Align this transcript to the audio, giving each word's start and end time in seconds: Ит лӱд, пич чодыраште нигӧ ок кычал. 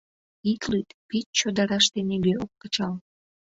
Ит 0.51 0.61
лӱд, 0.71 0.87
пич 1.07 1.27
чодыраште 1.39 1.99
нигӧ 2.09 2.33
ок 2.43 2.51
кычал. 2.61 2.93